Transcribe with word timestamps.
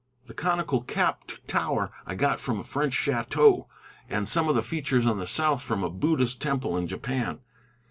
The 0.25 0.33
conical 0.33 0.81
capped 0.81 1.47
tower 1.47 1.91
I 2.07 2.15
got 2.15 2.39
from 2.39 2.59
a 2.59 2.63
French 2.63 2.95
chateau, 2.95 3.67
and 4.09 4.27
some 4.27 4.49
of 4.49 4.55
the 4.55 4.63
features 4.63 5.05
on 5.05 5.19
the 5.19 5.27
south 5.27 5.61
from 5.61 5.83
a 5.83 5.91
Buddhist 5.91 6.41
temple 6.41 6.75
in 6.75 6.87
Japan. 6.87 7.41